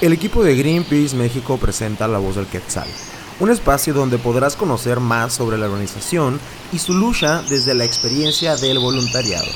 [0.00, 2.86] El equipo de Greenpeace México presenta La Voz del Quetzal,
[3.40, 6.38] un espacio donde podrás conocer más sobre la organización
[6.72, 9.48] y su lucha desde la experiencia del voluntariado.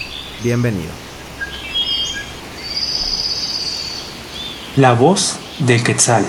[0.43, 0.91] Bienvenido.
[4.75, 6.25] La Voz del Quetzal.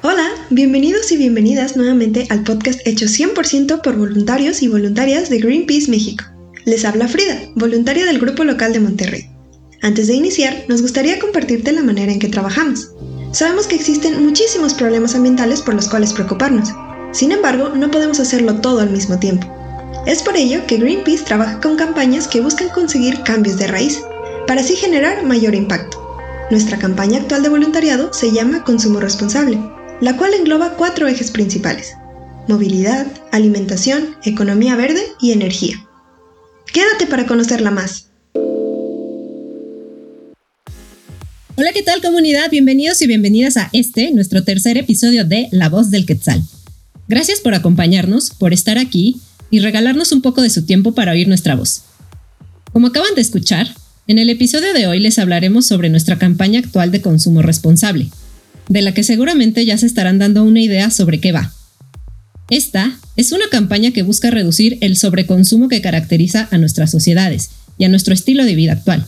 [0.00, 5.90] Hola, bienvenidos y bienvenidas nuevamente al podcast hecho 100% por voluntarios y voluntarias de Greenpeace
[5.90, 6.24] México.
[6.64, 9.31] Les habla Frida, voluntaria del grupo local de Monterrey.
[9.82, 12.92] Antes de iniciar, nos gustaría compartirte la manera en que trabajamos.
[13.32, 16.68] Sabemos que existen muchísimos problemas ambientales por los cuales preocuparnos.
[17.10, 19.44] Sin embargo, no podemos hacerlo todo al mismo tiempo.
[20.06, 24.00] Es por ello que Greenpeace trabaja con campañas que buscan conseguir cambios de raíz,
[24.46, 25.98] para así generar mayor impacto.
[26.52, 29.58] Nuestra campaña actual de voluntariado se llama Consumo Responsable,
[30.00, 31.92] la cual engloba cuatro ejes principales.
[32.46, 35.74] Movilidad, alimentación, economía verde y energía.
[36.72, 38.11] Quédate para conocerla más.
[41.54, 42.50] Hola, ¿qué tal comunidad?
[42.50, 46.42] Bienvenidos y bienvenidas a este, nuestro tercer episodio de La Voz del Quetzal.
[47.08, 51.28] Gracias por acompañarnos, por estar aquí y regalarnos un poco de su tiempo para oír
[51.28, 51.82] nuestra voz.
[52.72, 53.68] Como acaban de escuchar,
[54.06, 58.08] en el episodio de hoy les hablaremos sobre nuestra campaña actual de consumo responsable,
[58.70, 61.52] de la que seguramente ya se estarán dando una idea sobre qué va.
[62.48, 67.84] Esta es una campaña que busca reducir el sobreconsumo que caracteriza a nuestras sociedades y
[67.84, 69.06] a nuestro estilo de vida actual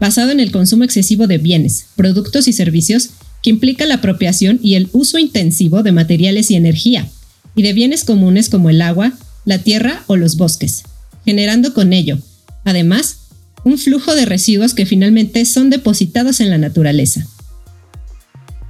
[0.00, 3.10] basado en el consumo excesivo de bienes, productos y servicios
[3.42, 7.08] que implica la apropiación y el uso intensivo de materiales y energía,
[7.54, 9.12] y de bienes comunes como el agua,
[9.44, 10.84] la tierra o los bosques,
[11.24, 12.18] generando con ello,
[12.64, 13.18] además,
[13.64, 17.26] un flujo de residuos que finalmente son depositados en la naturaleza.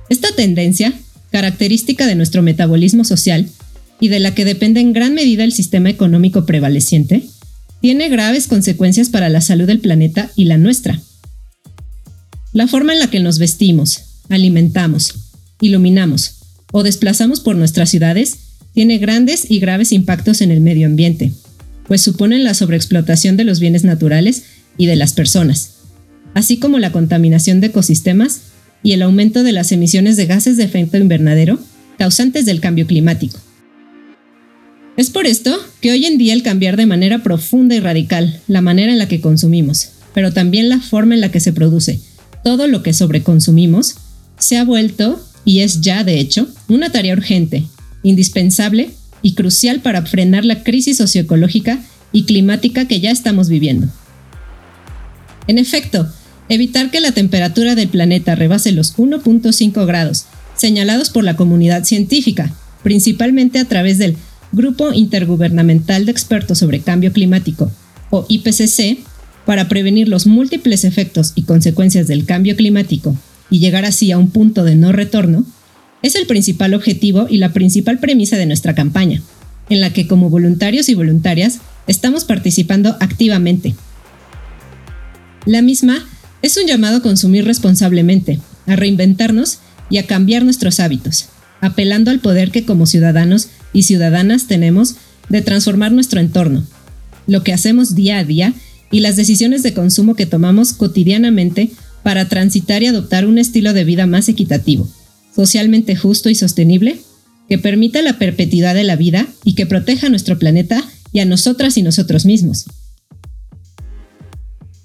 [0.09, 0.93] Esta tendencia,
[1.31, 3.49] característica de nuestro metabolismo social
[4.01, 7.27] y de la que depende en gran medida el sistema económico prevaleciente,
[7.81, 11.01] tiene graves consecuencias para la salud del planeta y la nuestra.
[12.59, 15.15] La forma en la que nos vestimos, alimentamos,
[15.61, 16.39] iluminamos
[16.73, 18.37] o desplazamos por nuestras ciudades
[18.75, 21.31] tiene grandes y graves impactos en el medio ambiente,
[21.87, 24.43] pues suponen la sobreexplotación de los bienes naturales
[24.77, 25.75] y de las personas,
[26.35, 28.41] así como la contaminación de ecosistemas
[28.83, 31.61] y el aumento de las emisiones de gases de efecto invernadero
[31.97, 33.39] causantes del cambio climático.
[34.97, 38.63] Es por esto que hoy en día el cambiar de manera profunda y radical la
[38.63, 42.01] manera en la que consumimos, pero también la forma en la que se produce,
[42.49, 43.97] todo lo que sobreconsumimos,
[44.39, 47.65] se ha vuelto, y es ya de hecho, una tarea urgente,
[48.03, 48.89] indispensable
[49.21, 51.79] y crucial para frenar la crisis socioecológica
[52.11, 53.89] y climática que ya estamos viviendo.
[55.47, 56.09] En efecto,
[56.49, 60.25] evitar que la temperatura del planeta rebase los 1.5 grados,
[60.57, 62.51] señalados por la comunidad científica,
[62.83, 64.17] principalmente a través del
[64.53, 67.71] Grupo Intergubernamental de Expertos sobre Cambio Climático,
[68.09, 69.01] o IPCC,
[69.49, 73.17] para prevenir los múltiples efectos y consecuencias del cambio climático
[73.49, 75.47] y llegar así a un punto de no retorno,
[76.03, 79.23] es el principal objetivo y la principal premisa de nuestra campaña,
[79.71, 83.75] en la que como voluntarios y voluntarias estamos participando activamente.
[85.47, 86.07] La misma
[86.43, 91.31] es un llamado a consumir responsablemente, a reinventarnos y a cambiar nuestros hábitos,
[91.63, 94.97] apelando al poder que como ciudadanos y ciudadanas tenemos
[95.31, 96.67] de transformar nuestro entorno,
[97.27, 98.53] lo que hacemos día a día
[98.91, 101.71] y las decisiones de consumo que tomamos cotidianamente
[102.03, 104.89] para transitar y adoptar un estilo de vida más equitativo,
[105.35, 107.01] socialmente justo y sostenible,
[107.49, 110.83] que permita la perpetuidad de la vida y que proteja a nuestro planeta
[111.13, 112.67] y a nosotras y nosotros mismos.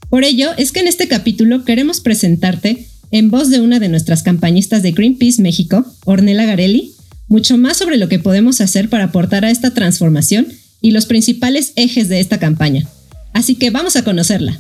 [0.10, 4.24] Por ello es que en este capítulo queremos presentarte, en voz de una de nuestras
[4.24, 6.94] campañistas de Greenpeace México, Ornella Garelli,
[7.28, 10.48] mucho más sobre lo que podemos hacer para aportar a esta transformación
[10.82, 12.88] y los principales ejes de esta campaña.
[13.34, 14.60] Así que vamos a conocerla.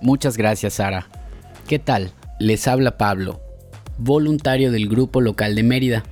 [0.00, 1.08] Muchas gracias, Sara.
[1.66, 2.12] ¿Qué tal?
[2.40, 3.40] Les habla Pablo,
[3.98, 6.04] voluntario del Grupo Local de Mérida.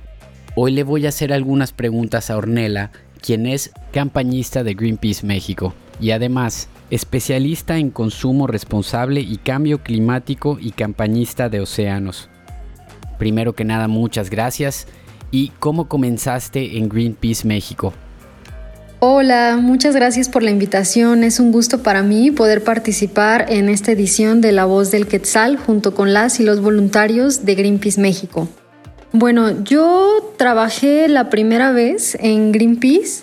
[0.55, 2.91] Hoy le voy a hacer algunas preguntas a Ornella,
[3.21, 10.57] quien es campañista de Greenpeace México y además especialista en consumo responsable y cambio climático
[10.59, 12.29] y campañista de océanos.
[13.17, 14.87] Primero que nada, muchas gracias.
[15.31, 17.93] ¿Y cómo comenzaste en Greenpeace México?
[18.99, 21.23] Hola, muchas gracias por la invitación.
[21.23, 25.55] Es un gusto para mí poder participar en esta edición de La Voz del Quetzal
[25.55, 28.49] junto con las y los voluntarios de Greenpeace México.
[29.11, 33.21] Bueno, yo trabajé la primera vez en Greenpeace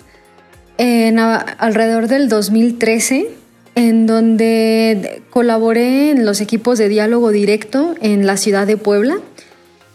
[0.77, 3.27] en alrededor del 2013,
[3.75, 9.17] en donde colaboré en los equipos de diálogo directo en la ciudad de Puebla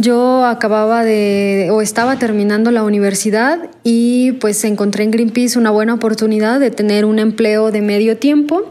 [0.01, 5.95] yo acababa de o estaba terminando la universidad y pues encontré en Greenpeace una buena
[5.95, 8.63] oportunidad de tener un empleo de medio tiempo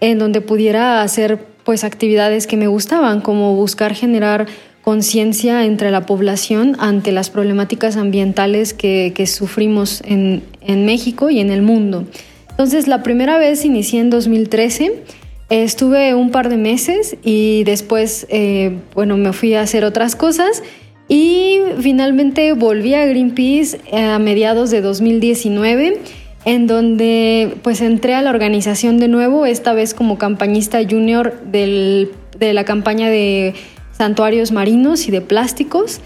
[0.00, 4.46] en donde pudiera hacer pues actividades que me gustaban, como buscar generar
[4.82, 10.42] conciencia entre la población ante las problemáticas ambientales que, sufrimos en,
[10.84, 12.04] México y en el mundo.
[12.50, 15.04] Entonces, la primera vez inicié en 2013.
[15.52, 20.62] Estuve un par de meses y después, eh, bueno, me fui a hacer otras cosas
[21.08, 26.00] y finalmente volví a Greenpeace a mediados de 2019
[26.46, 32.08] en donde pues entré a la organización de nuevo, esta vez como campañista junior de
[32.40, 33.52] la campaña de
[33.92, 36.00] santuarios marinos y de plásticos.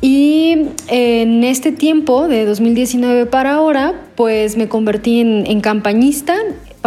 [0.00, 6.34] Y en este tiempo, de 2019 para ahora, pues me convertí en, campañista,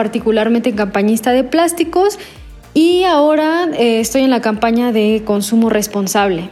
[0.02, 2.18] particularmente en campañista de plásticos,
[2.74, 6.50] y ahora eh, estoy en la campaña de consumo responsable.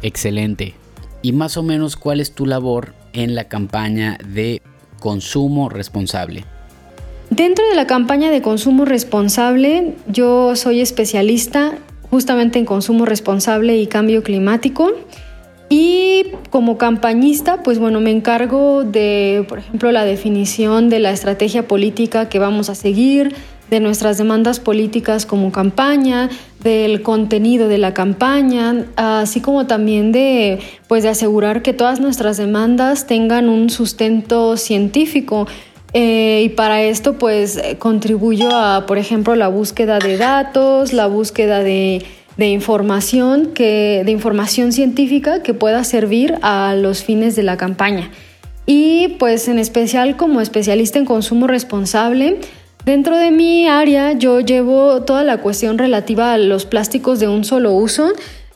[0.00, 0.74] Excelente.
[1.22, 4.62] ¿Y más o menos cuál es tu labor en la campaña de
[5.00, 6.44] consumo responsable?
[7.30, 11.72] Dentro de la campaña de consumo responsable, yo soy especialista
[12.10, 14.92] justamente en consumo responsable y cambio climático.
[15.74, 21.66] Y como campañista, pues bueno, me encargo de, por ejemplo, la definición de la estrategia
[21.66, 23.34] política que vamos a seguir,
[23.70, 26.28] de nuestras demandas políticas como campaña,
[26.62, 30.58] del contenido de la campaña, así como también de,
[30.88, 35.46] pues, de asegurar que todas nuestras demandas tengan un sustento científico.
[35.94, 41.60] Eh, y para esto, pues, contribuyo a, por ejemplo, la búsqueda de datos, la búsqueda
[41.60, 42.04] de,
[42.36, 48.10] de información, que, de información científica que pueda servir a los fines de la campaña.
[48.66, 52.38] Y pues en especial como especialista en consumo responsable,
[52.84, 57.44] Dentro de mi área yo llevo toda la cuestión relativa a los plásticos de un
[57.44, 58.12] solo uso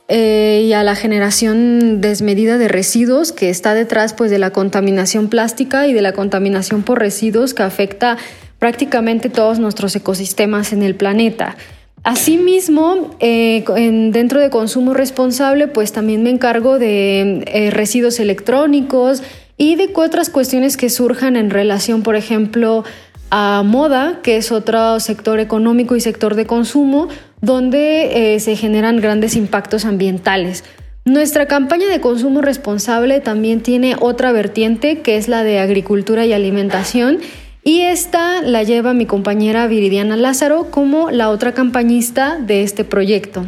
[0.08, 5.28] eh, y a la generación desmedida de residuos que está detrás pues, de la contaminación
[5.28, 8.16] plástica y de la contaminación por residuos que afecta
[8.58, 11.56] prácticamente todos nuestros ecosistemas en el planeta.
[12.06, 13.64] Asimismo, eh,
[14.12, 19.24] dentro de consumo responsable, pues también me encargo de eh, residuos electrónicos
[19.56, 22.84] y de otras cuestiones que surjan en relación, por ejemplo,
[23.30, 27.08] a moda, que es otro sector económico y sector de consumo,
[27.40, 30.62] donde eh, se generan grandes impactos ambientales.
[31.04, 36.32] Nuestra campaña de consumo responsable también tiene otra vertiente, que es la de agricultura y
[36.32, 37.18] alimentación,
[37.66, 43.44] y esta la lleva mi compañera Viridiana Lázaro como la otra campañista de este proyecto.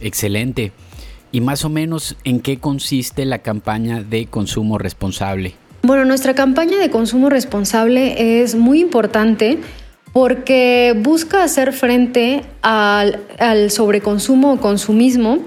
[0.00, 0.72] Excelente.
[1.30, 5.54] ¿Y más o menos en qué consiste la campaña de consumo responsable?
[5.82, 9.60] Bueno, nuestra campaña de consumo responsable es muy importante
[10.12, 13.20] porque busca hacer frente al,
[13.70, 15.38] sobreconsumo o consumismo,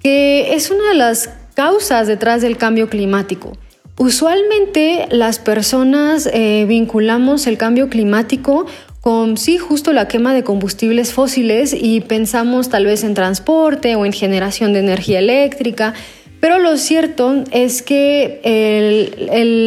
[0.00, 3.58] que es una de las causas detrás del cambio climático.
[3.98, 8.66] Usualmente las personas eh, vinculamos el cambio climático
[9.00, 14.06] con sí justo la quema de combustibles fósiles y pensamos tal vez en transporte o
[14.06, 15.94] en generación de energía eléctrica,
[16.40, 18.40] pero lo cierto es que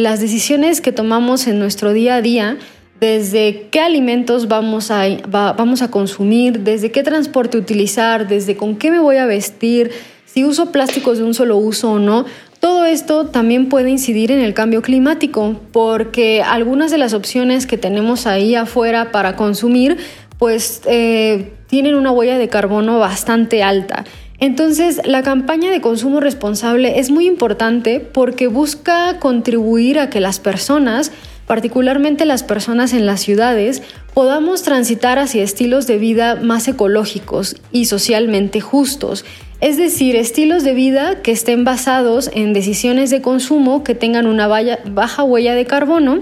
[0.02, 2.56] las decisiones que tomamos en nuestro día a día,
[3.00, 8.90] desde qué alimentos vamos a, vamos a consumir, desde qué transporte utilizar, desde con qué
[8.90, 9.90] me voy a vestir,
[10.24, 12.24] si uso plásticos de un solo uso o no,
[12.62, 17.76] todo esto también puede incidir en el cambio climático, porque algunas de las opciones que
[17.76, 19.96] tenemos ahí afuera para consumir,
[20.38, 24.04] pues eh, tienen una huella de carbono bastante alta.
[24.38, 30.38] Entonces, la campaña de consumo responsable es muy importante porque busca contribuir a que las
[30.38, 31.10] personas,
[31.48, 33.82] particularmente las personas en las ciudades,
[34.14, 39.24] podamos transitar hacia estilos de vida más ecológicos y socialmente justos.
[39.62, 44.48] Es decir, estilos de vida que estén basados en decisiones de consumo que tengan una
[44.48, 46.18] baja huella de carbono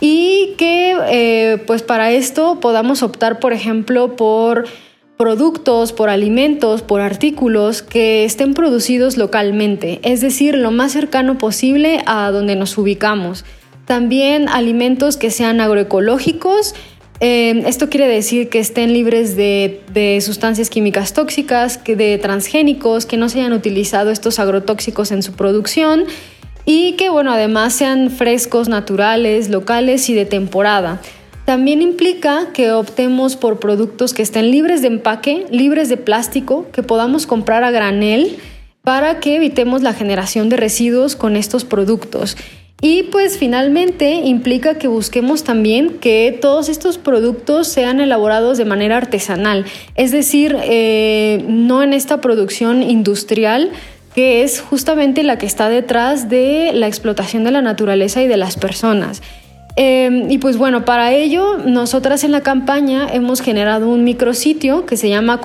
[0.00, 4.66] y que eh, pues para esto podamos optar, por ejemplo, por
[5.16, 12.02] productos, por alimentos, por artículos que estén producidos localmente, es decir, lo más cercano posible
[12.06, 13.44] a donde nos ubicamos.
[13.84, 16.74] También alimentos que sean agroecológicos.
[17.24, 23.16] Eh, esto quiere decir que estén libres de, sustancias químicas tóxicas, que de transgénicos, que
[23.16, 26.02] no se hayan utilizado estos agrotóxicos en su producción
[26.64, 31.00] y que, bueno, además sean frescos, naturales, locales y de temporada.
[31.44, 36.82] También implica que optemos por productos que estén libres de empaque, libres de plástico, que
[36.82, 38.36] podamos comprar a granel
[38.82, 42.36] para que evitemos la generación de residuos con estos productos.
[42.84, 48.96] Y pues finalmente implica que busquemos también que todos estos productos sean elaborados de manera
[48.96, 53.70] artesanal, es decir, eh, no en esta producción industrial
[54.16, 58.36] que es justamente la que está detrás de la explotación de la naturaleza y de
[58.36, 59.22] las personas.
[59.76, 64.98] Em, y pues bueno, para ello, nosotras en la campaña hemos generado un micrositio que
[64.98, 65.40] se llama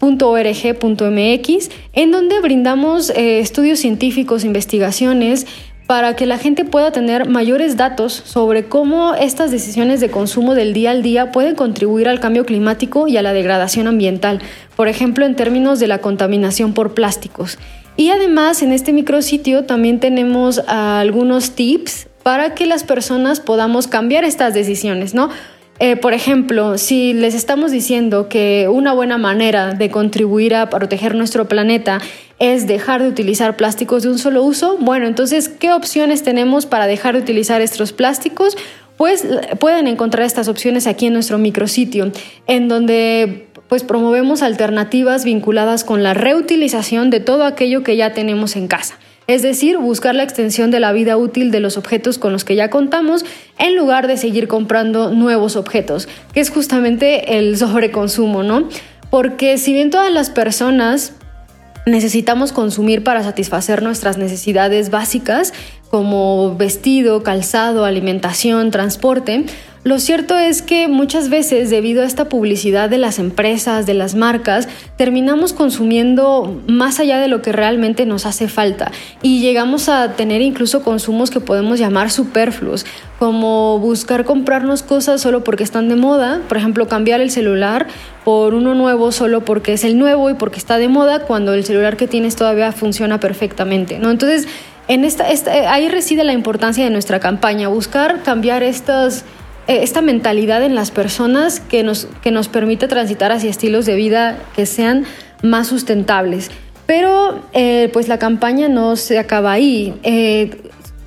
[0.00, 5.46] consumoresponsable.greenpeace.org.mx, en donde brindamos eh, estudios científicos, investigaciones,
[5.86, 10.72] para que la gente pueda tener mayores datos sobre cómo estas decisiones de consumo del
[10.72, 14.40] día al día pueden contribuir al cambio climático y a la degradación ambiental,
[14.74, 17.58] por ejemplo en términos de la contaminación por plásticos.
[17.96, 24.24] Y además en este micrositio también tenemos algunos tips para que las personas podamos cambiar
[24.24, 25.30] estas decisiones, ¿no?
[25.78, 31.14] Eh, por ejemplo, si les estamos diciendo que una buena manera de contribuir a proteger
[31.14, 32.00] nuestro planeta
[32.38, 36.86] es dejar de utilizar plásticos de un solo uso, bueno, entonces, ¿qué opciones tenemos para
[36.86, 38.56] dejar de utilizar estos plásticos?
[38.96, 39.26] Pues
[39.58, 42.10] pueden encontrar estas opciones aquí en nuestro micrositio,
[42.46, 48.56] en donde pues promovemos alternativas vinculadas con la reutilización de todo aquello que ya tenemos
[48.56, 48.98] en casa.
[49.26, 52.54] Es decir, buscar la extensión de la vida útil de los objetos con los que
[52.54, 53.24] ya contamos
[53.58, 58.68] en lugar de seguir comprando nuevos objetos, que es justamente el sobreconsumo, ¿no?
[59.10, 61.14] Porque si bien todas las personas
[61.86, 65.52] necesitamos consumir para satisfacer nuestras necesidades básicas
[65.88, 69.46] como vestido, calzado, alimentación, transporte,
[69.86, 74.16] lo cierto es que muchas veces, debido a esta publicidad de las empresas, de las
[74.16, 74.66] marcas,
[74.96, 78.90] terminamos consumiendo más allá de lo que realmente nos hace falta
[79.22, 82.84] y llegamos a tener incluso consumos que podemos llamar superfluos,
[83.20, 87.86] como buscar comprarnos cosas solo porque están de moda, por ejemplo, cambiar el celular
[88.24, 91.64] por uno nuevo solo porque es el nuevo y porque está de moda cuando el
[91.64, 94.10] celular que tienes todavía funciona perfectamente, ¿no?
[94.10, 94.48] Entonces,
[95.68, 99.24] ahí reside la importancia de nuestra campaña, buscar cambiar estas
[99.66, 104.38] esta mentalidad en las personas que nos, que nos permite transitar hacia estilos de vida
[104.54, 105.04] que sean
[105.42, 106.50] más sustentables.
[106.86, 109.94] Pero eh, pues la campaña no se acaba ahí.
[110.04, 110.50] Eh,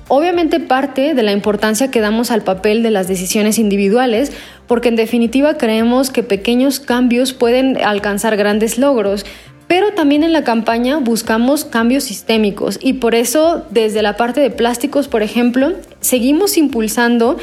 [0.08, 4.32] obviamente parte de la importancia que damos al papel de las decisiones individuales,
[4.66, 9.24] porque en definitiva creemos que pequeños cambios pueden alcanzar grandes logros.
[9.68, 14.50] Pero también en la campaña buscamos cambios sistémicos y por eso desde la parte de
[14.50, 17.38] plásticos, por ejemplo, seguimos impulsando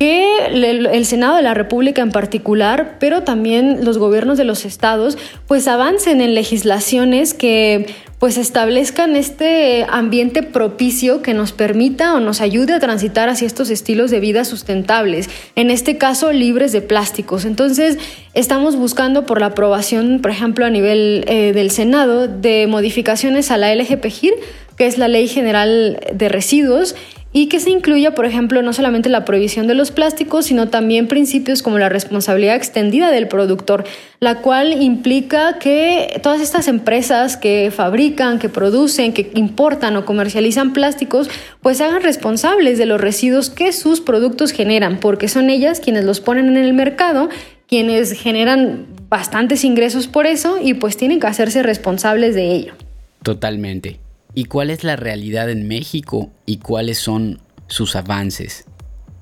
[0.00, 5.18] que el Senado de la República en particular, pero también los gobiernos de los estados,
[5.46, 7.86] pues avancen en legislaciones que
[8.18, 13.68] pues establezcan este ambiente propicio que nos permita o nos ayude a transitar hacia estos
[13.68, 17.44] estilos de vida sustentables, en este caso libres de plásticos.
[17.44, 17.98] Entonces,
[18.32, 23.58] estamos buscando por la aprobación, por ejemplo, a nivel eh, del Senado, de modificaciones a
[23.58, 24.34] la LGPGIR,
[24.76, 26.94] que es la Ley General de Residuos,
[27.32, 31.06] y que se incluya, por ejemplo, no solamente la prohibición de los plásticos, sino también
[31.06, 33.84] principios como la responsabilidad extendida del productor,
[34.18, 40.72] la cual implica que todas estas empresas que fabrican, que producen, que importan o comercializan
[40.72, 41.30] plásticos,
[41.62, 46.04] pues se hagan responsables de los residuos que sus productos generan, porque son ellas quienes
[46.04, 47.28] los ponen en el mercado,
[47.68, 52.74] quienes generan bastantes ingresos por eso y pues tienen que hacerse responsables de ello.
[53.22, 53.99] Totalmente.
[54.34, 58.64] ¿Y cuál es la realidad en México y cuáles son sus avances?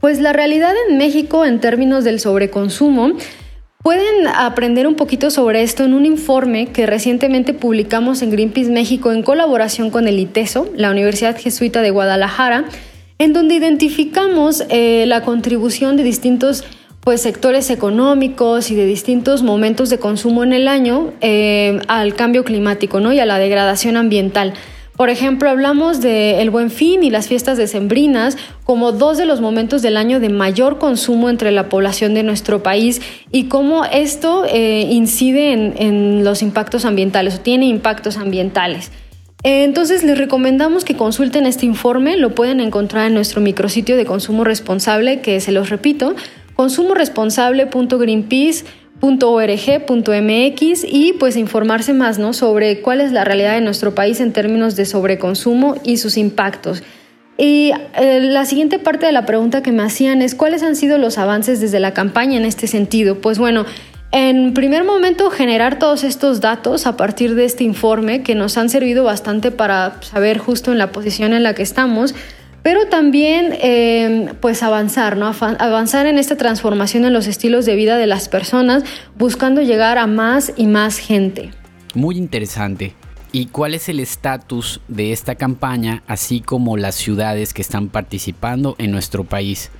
[0.00, 3.12] Pues la realidad en México en términos del sobreconsumo,
[3.82, 9.12] pueden aprender un poquito sobre esto en un informe que recientemente publicamos en Greenpeace México
[9.12, 12.64] en colaboración con el ITESO, la Universidad Jesuita de Guadalajara,
[13.18, 16.64] en donde identificamos eh, la contribución de distintos
[17.00, 22.44] pues, sectores económicos y de distintos momentos de consumo en el año eh, al cambio
[22.44, 23.12] climático ¿no?
[23.12, 24.52] y a la degradación ambiental.
[24.98, 29.40] Por ejemplo, hablamos de el Buen Fin y las fiestas decembrinas como dos de los
[29.40, 33.00] momentos del año de mayor consumo entre la población de nuestro país
[33.30, 38.90] y cómo esto eh, incide en, los impactos ambientales o tiene impactos ambientales.
[39.44, 44.42] Entonces les recomendamos que consulten este informe, lo pueden encontrar en nuestro micrositio de consumo
[44.42, 46.16] responsable, que se los repito,
[46.56, 48.64] consumoresponsable.greenpeace
[49.00, 52.32] .org.mx y pues informarse más ¿no?
[52.32, 56.82] sobre cuál es la realidad de nuestro país en términos de sobreconsumo y sus impactos.
[57.36, 60.98] Y eh, la siguiente parte de la pregunta que me hacían es cuáles han sido
[60.98, 63.20] los avances desde la campaña en este sentido.
[63.20, 63.64] Pues bueno,
[64.10, 68.70] en primer momento generar todos estos datos a partir de este informe que nos han
[68.70, 72.14] servido bastante para saber justo en la posición en la que estamos
[72.62, 75.32] pero también em, pues avanzar, ¿no?
[75.58, 78.84] Avanzar en esta transformación en los estilos de vida de las personas,
[79.16, 81.50] buscando llegar a más y más gente.
[81.94, 82.94] Muy interesante.
[83.30, 88.74] ¿Y cuál es el estatus de esta campaña, así como las ciudades que están participando
[88.78, 89.70] en nuestro país?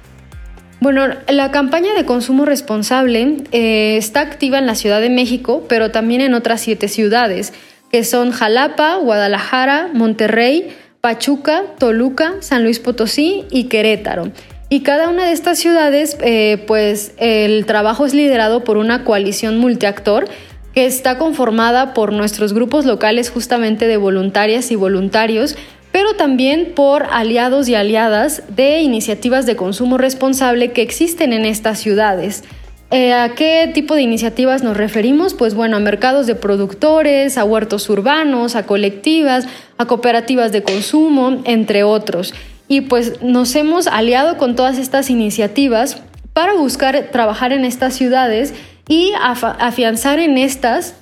[0.81, 5.91] Bueno, la campaña de consumo responsable eh, está activa en la Ciudad de México, pero
[5.91, 7.53] también en otras siete ciudades,
[7.91, 10.69] que son Jalapa, Guadalajara, Monterrey,
[11.01, 14.33] Pachuca, Toluca, San Luis Potosí y Querétaro.
[14.69, 19.59] Y cada una de estas ciudades, eh, pues el trabajo es liderado por una coalición
[19.59, 20.29] multiactor
[20.75, 25.57] que está conformada por nuestros grupos locales justamente de voluntarias y voluntarios,
[25.93, 31.79] pero también por aliados y aliadas de iniciativas de consumo responsable que existen en estas
[31.79, 32.45] ciudades.
[32.91, 35.35] Eh, ¿A qué tipo de iniciativas nos referimos?
[35.35, 41.43] Pues bueno, a mercados de productores, a huertos urbanos, a colectivas, a cooperativas de consumo,
[41.45, 42.33] entre otros.
[42.67, 46.03] Y pues nos hemos aliado con todas estas iniciativas
[46.33, 48.55] para buscar trabajar en estas ciudades
[48.89, 50.95] y afianzar en estas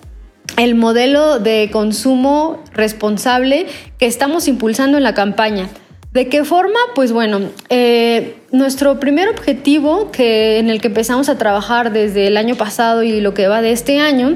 [0.57, 3.67] el modelo de consumo responsable
[3.99, 5.69] que estamos impulsando en la campaña.
[6.13, 6.79] ¿De qué forma?
[6.95, 12.39] Pues bueno, eh, nuestro primer objetivo que, en el que empezamos a trabajar desde el
[12.39, 14.35] año pasado y lo que va de este año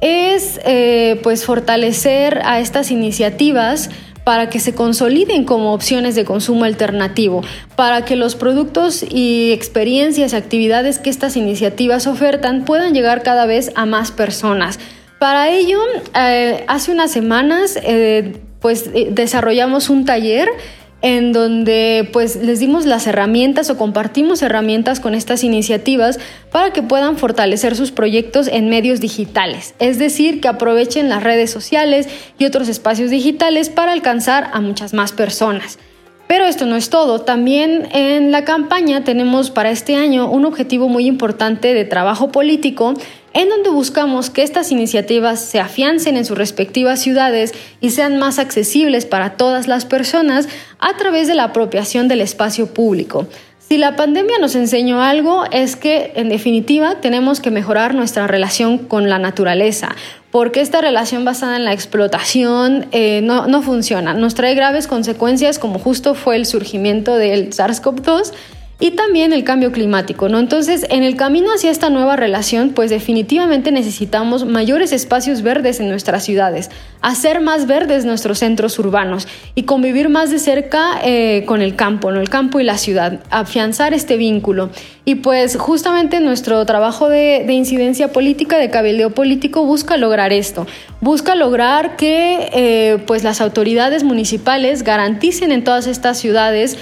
[0.00, 3.90] es eh, pues fortalecer a estas iniciativas
[4.24, 7.42] para que se consoliden como opciones de consumo alternativo,
[7.76, 13.44] para que los productos y experiencias y actividades que estas iniciativas ofertan puedan llegar cada
[13.44, 14.78] vez a más personas.
[15.18, 15.80] Para ello,
[16.18, 17.78] eh, hace unas semanas,
[18.60, 20.48] pues desarrollamos un taller
[21.02, 26.18] en donde pues les dimos las herramientas o compartimos herramientas con estas iniciativas
[26.50, 31.50] para que puedan fortalecer sus proyectos en medios digitales, es decir, que aprovechen las redes
[31.50, 35.78] sociales y otros espacios digitales para alcanzar a muchas más personas.
[36.30, 40.88] Pero esto no es todo, también en la campaña tenemos para este año un objetivo
[40.88, 42.94] muy importante de trabajo político
[43.32, 48.38] en donde buscamos que estas iniciativas se afiancen en sus respectivas ciudades y sean más
[48.38, 53.26] accesibles para todas las personas a través de la apropiación del espacio público.
[53.72, 58.78] Si la pandemia nos enseñó algo es que en definitiva tenemos que mejorar nuestra relación
[58.78, 59.94] con la naturaleza,
[60.32, 65.60] porque esta relación basada en la explotación eh, no, no funciona, nos trae graves consecuencias
[65.60, 68.32] como justo fue el surgimiento del SARS-CoV-2
[68.80, 70.38] y también el cambio climático, ¿no?
[70.38, 75.88] Entonces, en el camino hacia esta nueva relación, pues definitivamente necesitamos mayores espacios verdes en
[75.90, 76.70] nuestras ciudades,
[77.02, 82.10] hacer más verdes nuestros centros urbanos y convivir más de cerca eh, con el campo,
[82.10, 82.20] ¿no?
[82.20, 84.70] El campo y la ciudad, afianzar este vínculo.
[85.04, 90.66] Y pues justamente nuestro trabajo de, incidencia política, de cabildeo político, busca lograr esto,
[91.02, 96.78] busca lograr que eh, pues las autoridades municipales garanticen en todas estas ciudades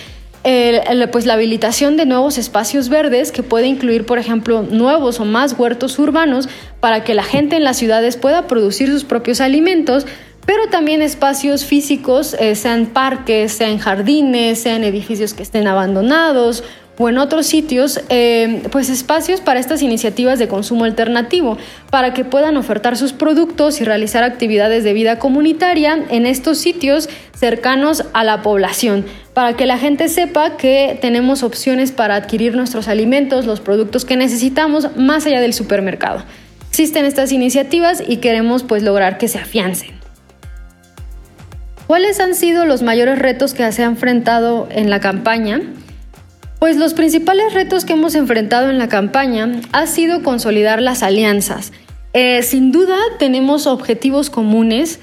[1.10, 5.58] pues la habilitación de nuevos espacios verdes que puede incluir, por ejemplo, nuevos o más
[5.58, 6.48] huertos urbanos
[6.80, 10.06] para que la gente en las ciudades pueda producir sus propios alimentos,
[10.46, 16.64] pero también espacios físicos, eh, sean parques, sean jardines, sean edificios que estén abandonados
[16.98, 21.56] o en otros sitios, eh, pues espacios para estas iniciativas de consumo alternativo,
[21.90, 27.08] para que puedan ofertar sus productos y realizar actividades de vida comunitaria en estos sitios
[27.36, 32.88] cercanos a la población, para que la gente sepa que tenemos opciones para adquirir nuestros
[32.88, 36.24] alimentos, los productos que necesitamos, más allá del supermercado.
[36.70, 39.90] Existen estas iniciativas y queremos pues lograr que se afiancen.
[41.86, 45.62] ¿Cuáles han sido los mayores retos que se han enfrentado en la campaña?
[46.58, 51.72] Pues los principales retos que hemos enfrentado en la campaña ha sido consolidar las alianzas.
[52.14, 54.98] Eh, sin duda tenemos objetivos comunes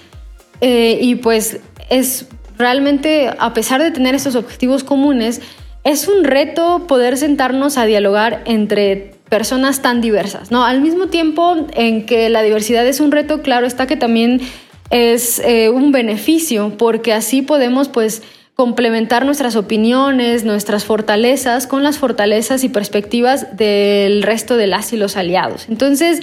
[0.59, 5.41] eh, y pues es realmente, a pesar de tener estos objetivos comunes,
[5.83, 10.65] es un reto poder sentarnos a dialogar entre personas tan diversas, ¿no?
[10.65, 14.41] Al mismo tiempo en que la diversidad es un reto, claro está que también
[14.89, 18.23] es eh, un beneficio, porque así podemos pues
[18.55, 24.97] complementar nuestras opiniones, nuestras fortalezas con las fortalezas y perspectivas del resto de las y
[24.97, 25.67] los aliados.
[25.67, 26.21] Entonces,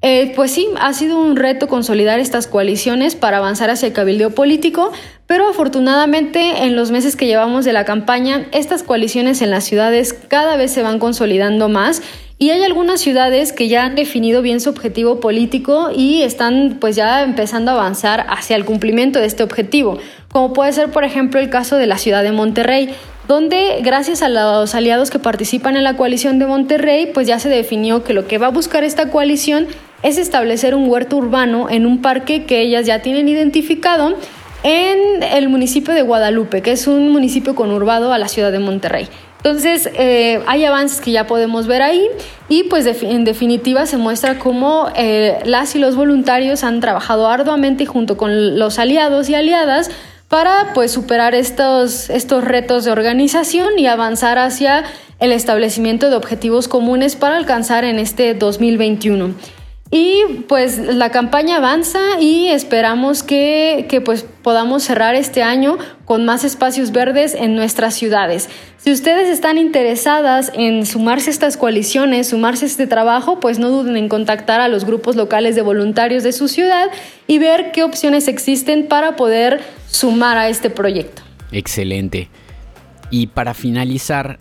[0.00, 4.30] eh, pues sí, ha sido un reto consolidar estas coaliciones para avanzar hacia el cabildeo
[4.30, 4.92] político,
[5.26, 10.12] pero afortunadamente en los meses que llevamos de la campaña, estas coaliciones en las ciudades
[10.12, 12.02] cada vez se van consolidando más
[12.42, 16.96] y hay algunas ciudades que ya han definido bien su objetivo político y están pues
[16.96, 19.98] ya empezando a avanzar hacia el cumplimiento de este objetivo,
[20.32, 22.96] como puede ser por ejemplo el caso de la ciudad de Monterrey,
[23.28, 27.48] donde gracias a los aliados que participan en la coalición de Monterrey, pues ya se
[27.48, 29.68] definió que lo que va a buscar esta coalición
[30.02, 34.16] es establecer un huerto urbano en un parque que ellas ya tienen identificado
[34.64, 39.06] en el municipio de Guadalupe, que es un municipio conurbado a la ciudad de Monterrey.
[39.44, 42.06] Entonces, eh, hay avances que ya podemos ver ahí
[42.48, 47.84] y pues en definitiva se muestra cómo eh, las y los voluntarios han trabajado arduamente
[47.84, 49.90] junto con los aliados y aliadas
[50.28, 54.84] para pues superar estos, estos retos de organización y avanzar hacia
[55.18, 59.34] el establecimiento de objetivos comunes para alcanzar en este 2021.
[59.94, 65.76] Y pues la campaña avanza y esperamos que, que, pues podamos cerrar este año
[66.06, 68.48] con más espacios verdes en nuestras ciudades.
[68.78, 73.68] Si ustedes están interesadas en sumarse a estas coaliciones, sumarse a este trabajo, pues no
[73.68, 76.88] duden en contactar a los grupos locales de voluntarios de su ciudad
[77.26, 81.20] y ver qué opciones existen para poder sumar a este proyecto.
[81.52, 82.30] Excelente.
[83.10, 84.38] Y para finalizar,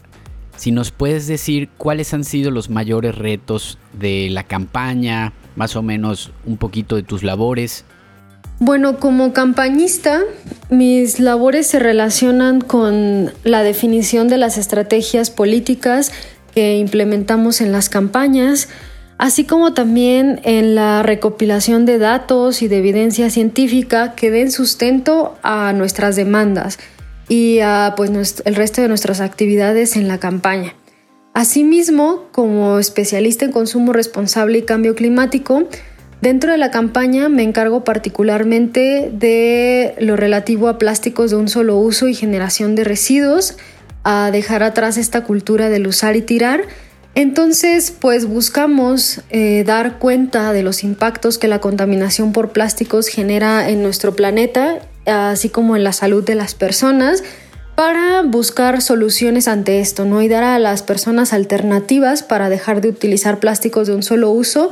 [0.55, 5.81] si nos puedes decir cuáles han sido los mayores retos de la campaña, más o
[5.81, 7.85] menos un poquito de tus labores.
[8.59, 10.21] Bueno, como campañista,
[10.69, 16.11] mis labores se relacionan con la definición de las estrategias políticas
[16.53, 18.69] que implementamos en las campañas,
[19.17, 25.37] así como también en la recopilación de datos y de evidencia científica que den sustento
[25.41, 26.77] a nuestras demandas
[27.27, 30.75] y a pues, el resto de nuestras actividades en la campaña.
[31.34, 35.63] Asimismo, como especialista en consumo responsable y cambio climático,
[36.22, 41.78] dentro de la campaña me encargo particularmente de lo relativo a plásticos de un solo
[41.78, 43.56] uso y generación de residuos,
[44.04, 46.63] a dejar atrás esta cultura del usar y tirar.
[47.15, 53.70] Entonces, pues buscamos eh, dar cuenta de los impactos que la contaminación por plásticos genera
[53.70, 57.24] en nuestro planeta, así como en la salud de las personas
[57.75, 60.21] para buscar soluciones ante esto, ¿no?
[60.21, 64.69] Y dar a las personas alternativas para dejar de utilizar plásticos de un solo uso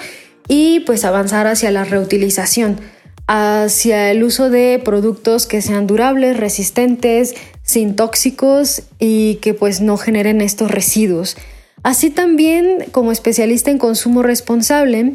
[0.48, 2.80] y pues avanzar hacia la reutilización,
[3.28, 9.98] hacia el uso de productos que sean durables, resistentes, sin tóxicos y que pues no
[9.98, 11.38] generen estos residuos.
[11.84, 15.14] Así también, como especialista en consumo responsable,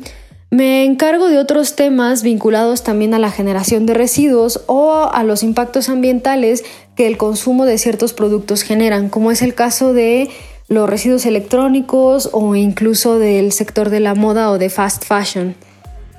[0.55, 5.43] me encargo de otros temas vinculados también a la generación de residuos o a los
[5.43, 6.62] impactos ambientales
[6.95, 10.31] que el consumo de ciertos productos generan, como es el caso de
[10.69, 15.57] los residuos electrónicos o incluso del sector de la moda o de fast fashion.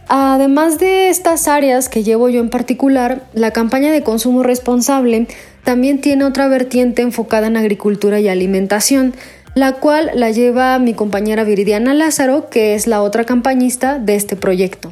[0.09, 5.27] Además de estas áreas que llevo yo en particular, la campaña de consumo responsable
[5.63, 9.15] también tiene otra vertiente enfocada en agricultura y alimentación,
[9.55, 14.35] la cual la lleva mi compañera Viridiana Lázaro, que es la otra campañista de este
[14.35, 14.91] proyecto.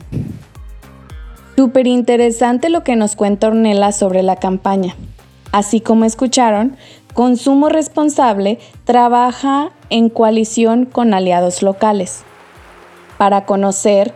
[1.57, 4.95] Súper interesante lo que nos cuenta Ornella sobre la campaña.
[5.51, 6.77] Así como escucharon,
[7.13, 12.23] Consumo Responsable trabaja en coalición con aliados locales.
[13.17, 14.13] Para conocer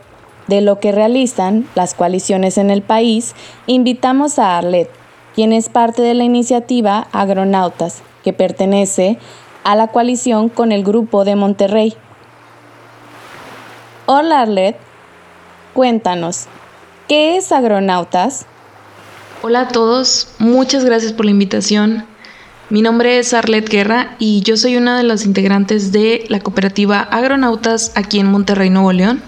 [0.48, 3.36] de lo que realizan las coaliciones en el país,
[3.68, 4.90] invitamos a Arlet,
[5.36, 9.20] quien es parte de la iniciativa Agronautas, que pertenece
[9.68, 11.94] a la coalición con el Grupo de Monterrey.
[14.06, 14.78] Hola Arlet,
[15.74, 16.46] cuéntanos,
[17.10, 18.46] ¿qué es Agronautas?
[19.42, 22.06] Hola a todos, muchas gracias por la invitación.
[22.70, 27.02] Mi nombre es Arlet Guerra y yo soy una de las integrantes de la cooperativa
[27.02, 29.22] Agronautas aquí en Monterrey, Nuevo León.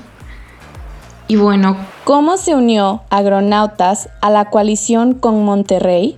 [1.28, 1.76] Y bueno,
[2.06, 6.18] ¿cómo se unió Agronautas a la coalición con Monterrey?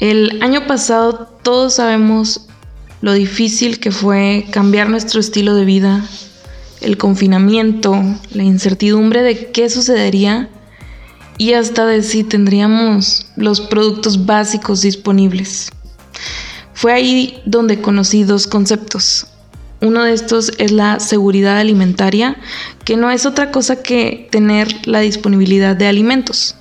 [0.00, 2.48] El año pasado todos sabemos
[3.04, 6.08] lo difícil que fue cambiar nuestro estilo de vida,
[6.80, 10.48] el confinamiento, la incertidumbre de qué sucedería
[11.36, 15.70] y hasta de si tendríamos los productos básicos disponibles.
[16.72, 19.26] Fue ahí donde conocí dos conceptos.
[19.82, 22.38] Uno de estos es la seguridad alimentaria,
[22.86, 26.56] que no es otra cosa que tener la disponibilidad de alimentos.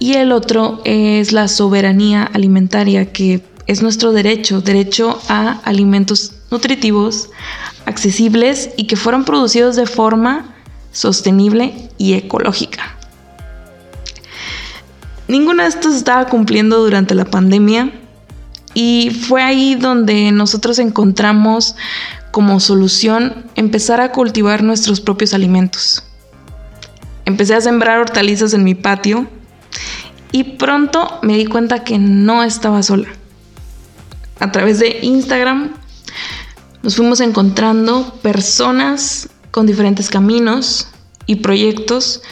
[0.00, 7.30] Y el otro es la soberanía alimentaria, que es nuestro derecho, derecho a alimentos nutritivos,
[7.86, 10.54] accesibles y que fueron producidos de forma
[10.92, 12.96] sostenible y ecológica.
[15.28, 17.92] Ninguno de estos estaba cumpliendo durante la pandemia
[18.74, 21.76] y fue ahí donde nosotros encontramos
[22.30, 26.02] como solución empezar a cultivar nuestros propios alimentos.
[27.24, 29.26] Empecé a sembrar hortalizas en mi patio
[30.32, 33.08] y pronto me di cuenta que no estaba sola
[34.42, 35.70] a través de Instagram
[36.82, 40.88] nos fuimos encontrando personas con diferentes caminos
[41.26, 42.22] y proyectos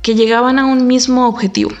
[0.00, 1.72] que llegaban a un mismo objetivo,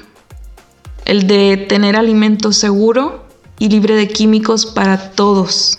[1.04, 3.24] el de tener alimento seguro
[3.60, 5.78] y libre de químicos para todos.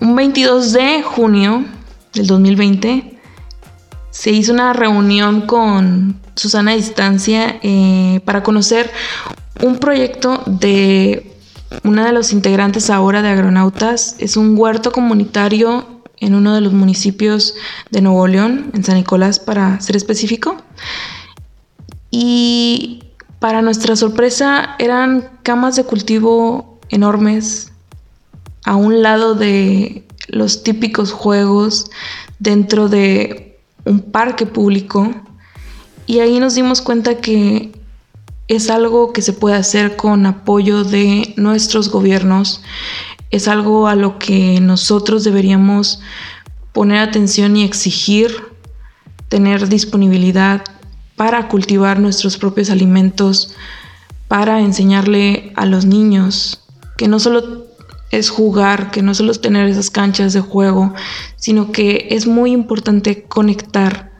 [0.00, 1.64] Un 22 de junio
[2.12, 3.20] del 2020
[4.10, 8.90] se hizo una reunión con Susana Distancia eh, para conocer
[9.62, 11.35] un proyecto de
[11.82, 15.86] una de los integrantes ahora de Agronautas es un huerto comunitario
[16.18, 17.54] en uno de los municipios
[17.90, 20.56] de Nuevo León, en San Nicolás para ser específico.
[22.10, 23.04] Y
[23.38, 27.72] para nuestra sorpresa eran camas de cultivo enormes
[28.64, 31.90] a un lado de los típicos juegos
[32.38, 35.14] dentro de un parque público
[36.06, 37.72] y ahí nos dimos cuenta que
[38.48, 42.62] es algo que se puede hacer con apoyo de nuestros gobiernos,
[43.30, 46.00] es algo a lo que nosotros deberíamos
[46.72, 48.36] poner atención y exigir
[49.28, 50.62] tener disponibilidad
[51.16, 53.54] para cultivar nuestros propios alimentos,
[54.28, 56.62] para enseñarle a los niños
[56.96, 57.66] que no solo
[58.10, 60.94] es jugar, que no solo es tener esas canchas de juego,
[61.34, 64.12] sino que es muy importante conectar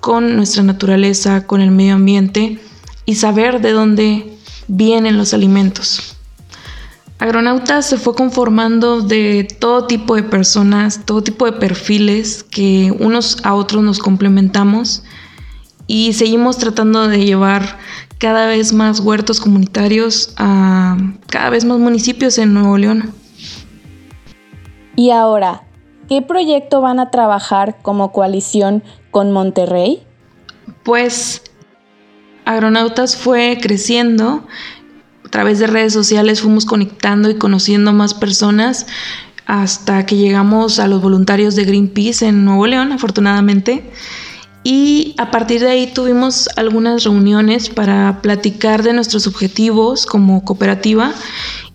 [0.00, 2.60] con nuestra naturaleza, con el medio ambiente
[3.06, 4.36] y saber de dónde
[4.68, 6.16] vienen los alimentos.
[7.18, 13.38] Agronautas se fue conformando de todo tipo de personas, todo tipo de perfiles que unos
[13.42, 15.02] a otros nos complementamos
[15.86, 17.78] y seguimos tratando de llevar
[18.18, 23.14] cada vez más huertos comunitarios a cada vez más municipios en Nuevo León.
[24.94, 25.62] Y ahora,
[26.08, 30.02] ¿qué proyecto van a trabajar como coalición con Monterrey?
[30.84, 31.42] Pues
[32.46, 34.46] Agronautas fue creciendo,
[35.24, 38.86] a través de redes sociales fuimos conectando y conociendo más personas
[39.46, 43.90] hasta que llegamos a los voluntarios de Greenpeace en Nuevo León, afortunadamente.
[44.62, 51.12] Y a partir de ahí tuvimos algunas reuniones para platicar de nuestros objetivos como cooperativa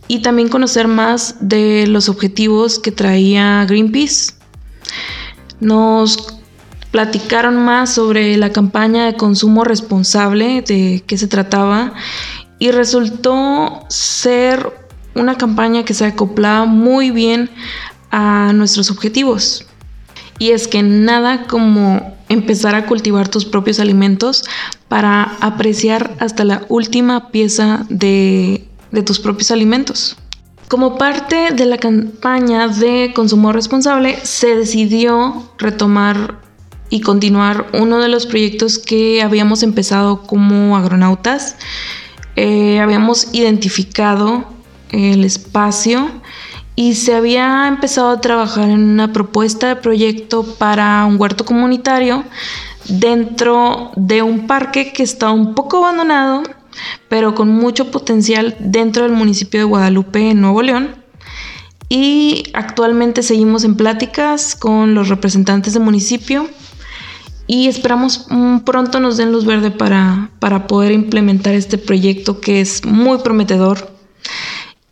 [0.07, 4.33] y también conocer más de los objetivos que traía Greenpeace.
[5.59, 6.40] Nos
[6.91, 11.93] platicaron más sobre la campaña de consumo responsable, de qué se trataba,
[12.59, 14.71] y resultó ser
[15.15, 17.49] una campaña que se acoplaba muy bien
[18.11, 19.65] a nuestros objetivos.
[20.37, 24.43] Y es que nada como empezar a cultivar tus propios alimentos
[24.87, 30.17] para apreciar hasta la última pieza de, de tus propios alimentos.
[30.67, 36.39] Como parte de la campaña de consumo responsable, se decidió retomar
[36.91, 41.55] y continuar uno de los proyectos que habíamos empezado como agronautas.
[42.35, 44.43] Eh, habíamos identificado
[44.91, 46.11] el espacio
[46.75, 52.25] y se había empezado a trabajar en una propuesta de proyecto para un huerto comunitario
[52.89, 56.43] dentro de un parque que está un poco abandonado,
[57.07, 60.95] pero con mucho potencial dentro del municipio de Guadalupe, Nuevo León.
[61.87, 66.49] Y actualmente seguimos en pláticas con los representantes del municipio
[67.51, 68.27] y esperamos
[68.63, 73.91] pronto nos den luz verde para, para poder implementar este proyecto que es muy prometedor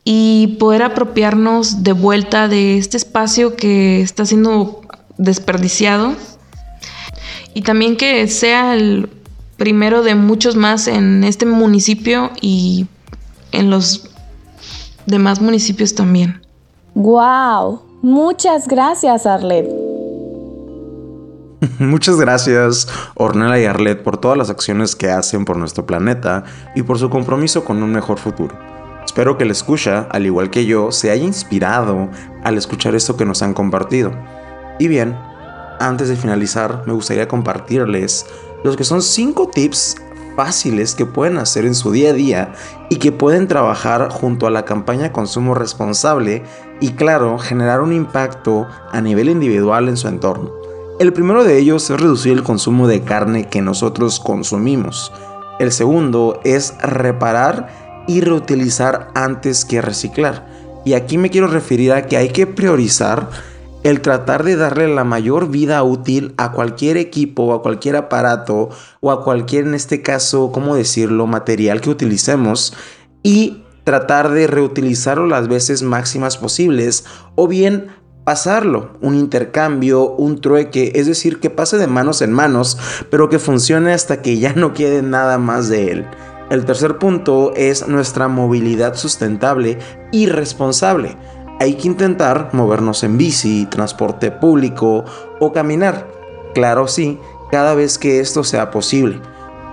[0.04, 4.82] y poder apropiarnos de vuelta de este espacio que está siendo
[5.18, 6.16] desperdiciado
[7.54, 9.10] y también que sea el
[9.56, 12.88] primero de muchos más en este municipio y
[13.54, 14.10] en los
[15.06, 16.42] demás municipios también.
[16.94, 17.84] ¡Wow!
[18.02, 19.89] Muchas gracias, Arlet.
[21.80, 26.44] Muchas gracias, Ornella y Arlet, por todas las acciones que hacen por nuestro planeta
[26.76, 28.58] y por su compromiso con un mejor futuro.
[29.06, 32.10] Espero que la escucha, al igual que yo, se haya inspirado
[32.44, 34.12] al escuchar esto que nos han compartido.
[34.80, 35.18] Y bien,
[35.80, 38.26] antes de finalizar, me gustaría compartirles
[38.64, 39.98] los que son 5 tips
[40.38, 42.54] fáciles que pueden hacer en su día a día
[42.90, 46.44] y que pueden trabajar junto a la campaña Consumo Responsable
[46.80, 50.59] y claro, generar un impacto a nivel individual en su entorno.
[51.00, 55.14] El primero de ellos es reducir el consumo de carne que nosotros consumimos.
[55.58, 60.46] El segundo es reparar y reutilizar antes que reciclar.
[60.84, 63.30] Y aquí me quiero referir a que hay que priorizar
[63.84, 68.68] el tratar de darle la mayor vida útil a cualquier equipo o a cualquier aparato
[69.00, 72.74] o a cualquier, en este caso, ¿cómo decirlo?, material que utilicemos
[73.24, 77.88] y tratar de reutilizarlo las veces máximas posibles o bien
[78.30, 82.78] pasarlo, un intercambio, un trueque, es decir, que pase de manos en manos,
[83.10, 86.06] pero que funcione hasta que ya no quede nada más de él.
[86.52, 89.80] El tercer punto es nuestra movilidad sustentable
[90.12, 91.18] y responsable.
[91.60, 95.06] Hay que intentar movernos en bici, transporte público
[95.40, 96.06] o caminar.
[96.54, 97.18] Claro sí,
[97.50, 99.20] cada vez que esto sea posible.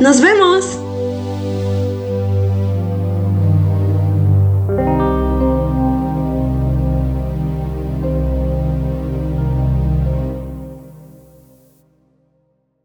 [0.00, 0.83] ¡Nos vemos!